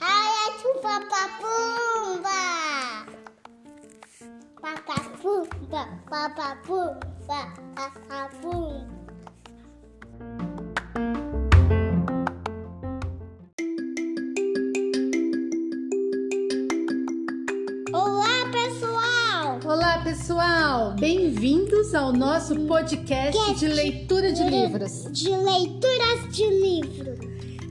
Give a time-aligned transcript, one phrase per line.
[0.00, 2.40] Hayatu papapumba.
[4.62, 7.40] Papapumba, papapumba,
[7.76, 8.97] papapumba.
[20.08, 20.94] Pessoal!
[20.94, 23.58] Bem-vindos ao nosso podcast Cast.
[23.58, 25.06] de leitura de livros.
[25.12, 27.12] De leituras de livro.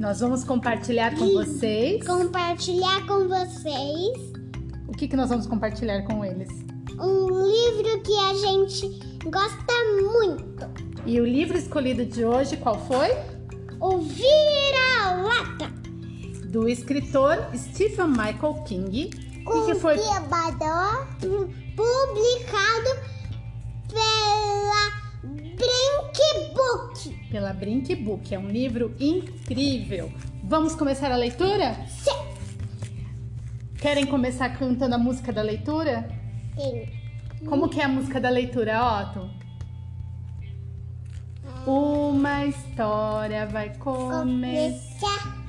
[0.00, 2.04] Nós vamos compartilhar com vocês.
[2.04, 4.18] Compartilhar com vocês
[4.88, 6.48] O que, que nós vamos compartilhar com eles?
[6.98, 8.88] um livro que a gente
[9.30, 9.72] gosta
[10.02, 10.68] muito.
[11.06, 13.10] E o livro escolhido de hoje, qual foi?
[13.78, 15.72] O Vira-Lata.
[16.48, 19.10] Do escritor Stephen Michael King.
[19.46, 19.96] E que foi
[21.76, 22.90] publicado
[23.88, 25.04] pela
[25.56, 27.28] Brinkbook.
[27.30, 28.34] pela Brink Book.
[28.34, 30.12] É um livro incrível.
[30.42, 31.74] Vamos começar a leitura?
[31.88, 32.10] Sim.
[33.78, 36.08] Querem começar cantando a música da leitura?
[36.56, 36.86] Sim.
[37.46, 39.30] Como que é a música da leitura, Otto?
[41.66, 45.43] Uma história vai começar.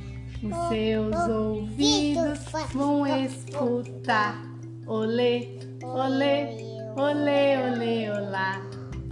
[0.46, 2.40] Os seus ouvidos
[2.72, 4.40] vão escutar.
[4.86, 8.62] Olê, olê, olê, olê, olá.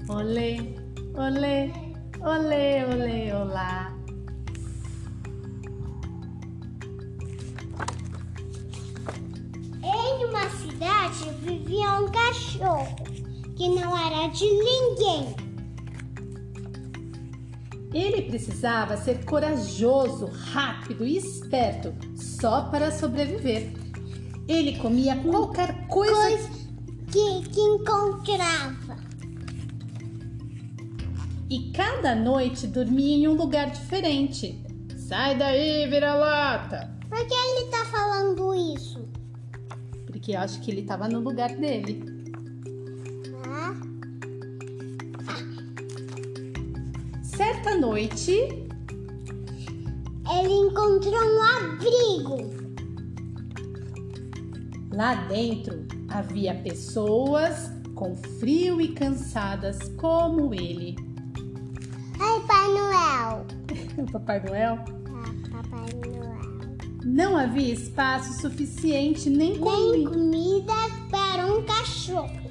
[0.10, 0.76] Olê,
[1.16, 1.72] olê,
[2.22, 3.92] olê, olê, olá.
[9.82, 12.96] Em uma cidade vivia um cachorro
[13.56, 15.43] que não era de ninguém.
[17.94, 23.72] Ele precisava ser corajoso, rápido e esperto só para sobreviver.
[24.48, 26.50] Ele comia qualquer coisa Coisa
[27.12, 28.98] que, que encontrava.
[31.50, 34.60] e cada noite dormia em um lugar diferente.
[34.98, 36.92] Sai daí, vira-lata!
[37.08, 39.08] Por que ele tá falando isso?
[40.08, 42.13] Porque eu acho que ele estava no lugar dele.
[47.36, 48.32] Certa noite,
[50.32, 52.64] ele encontrou um abrigo.
[54.92, 60.96] lá dentro havia pessoas com frio e cansadas como ele.
[62.20, 63.46] Ai, Pai Noel.
[64.12, 64.78] Papai Noel
[65.10, 66.78] Ah, Papai Noel.
[67.04, 70.74] não havia espaço suficiente nem Nem comida
[71.10, 72.44] para um cachorro.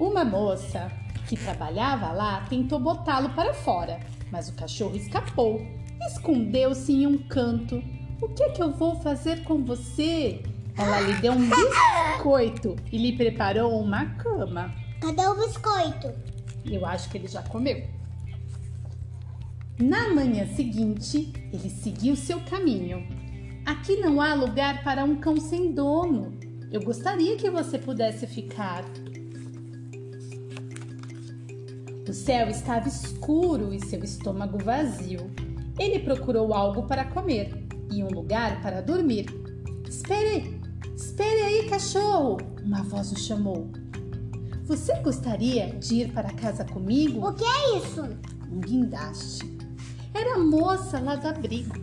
[0.00, 0.90] Uma moça
[1.28, 4.00] que trabalhava lá tentou botá-lo para fora,
[4.32, 5.60] mas o cachorro escapou.
[6.06, 7.84] Escondeu-se em um canto.
[8.18, 10.42] O que é que eu vou fazer com você?
[10.74, 14.74] Ela lhe deu um biscoito e lhe preparou uma cama.
[15.02, 16.10] Cadê o biscoito?
[16.64, 17.86] Eu acho que ele já comeu.
[19.78, 23.06] Na manhã seguinte, ele seguiu seu caminho.
[23.66, 26.38] Aqui não há lugar para um cão sem dono.
[26.72, 28.82] Eu gostaria que você pudesse ficar.
[32.10, 35.30] O céu estava escuro e seu estômago vazio.
[35.78, 39.26] Ele procurou algo para comer e um lugar para dormir.
[39.88, 40.60] Espere!
[40.96, 42.38] Espere aí, cachorro!
[42.64, 43.70] Uma voz o chamou.
[44.64, 47.24] Você gostaria de ir para casa comigo?
[47.24, 48.02] O que é isso?
[48.50, 49.56] Um guindaste.
[50.12, 51.76] Era a moça lá do abrigo.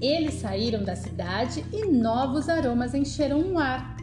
[0.00, 4.01] Eles saíram da cidade e novos aromas encheram o ar.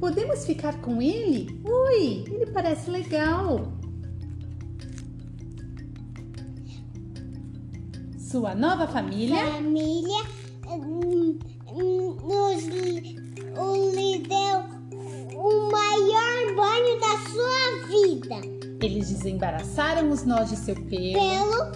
[0.00, 1.60] Podemos ficar com ele?
[1.62, 3.70] Ui, ele parece legal.
[8.18, 10.22] Sua nova família Família
[10.66, 11.38] hum,
[12.22, 14.60] nos lhe deu
[15.36, 18.36] o maior banho da sua vida.
[18.82, 21.12] Eles desembaraçaram os nós de seu pelo.
[21.12, 21.72] Pelo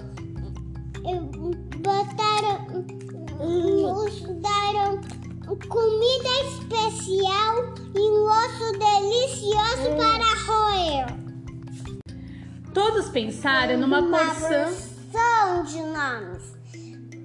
[1.05, 1.51] hum,
[1.83, 2.85] botaram
[3.41, 5.24] hum, nos deram
[12.95, 14.73] Todos pensaram numa porção.
[14.73, 16.53] porção de nomes: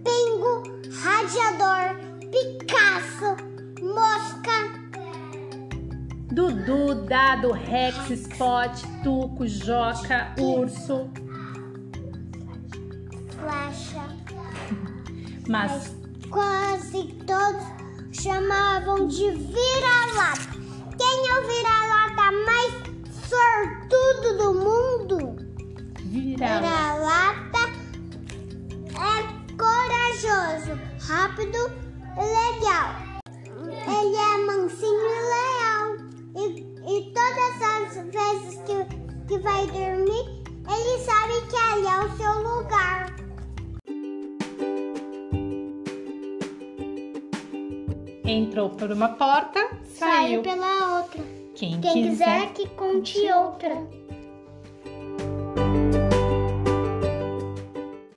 [0.04, 0.64] Pingo,
[1.00, 1.96] Radiador,
[2.32, 3.38] Picasso,
[3.80, 4.50] Mosca,
[6.32, 11.08] Dudu, Dado, Rex, Spot, Tuco, Joca, Urso.
[13.38, 14.08] Flecha.
[15.48, 15.96] Mas
[16.32, 17.64] Quase todos
[18.12, 20.50] chamavam de vira-lata.
[20.98, 22.74] Quem é o vira-lata mais
[23.30, 24.89] sortudo do mundo?
[26.10, 27.70] Vira-lata
[28.96, 29.22] é
[29.56, 30.74] corajoso,
[31.08, 31.60] rápido
[32.18, 32.90] e legal.
[33.62, 35.88] Ele é mansinho e leal.
[36.36, 36.44] E,
[36.88, 38.78] e todas as vezes que,
[39.28, 40.26] que vai dormir,
[40.68, 43.16] ele sabe que ali é o seu lugar.
[48.26, 51.24] Entrou por uma porta, saiu, saiu pela outra.
[51.54, 53.88] Quem, Quem quiser, quiser que conte outra.